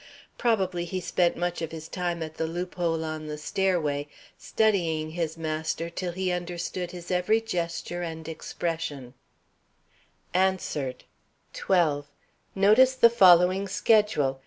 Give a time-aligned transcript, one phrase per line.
[0.39, 5.37] Probably he spent much of his time at the loophole on the stairway, studying his
[5.37, 9.13] master till he understood his every gesture and expression.]
[10.33, 11.03] [Sidenote: Answered]
[11.53, 12.07] 12.
[12.55, 14.39] Notice the following schedule.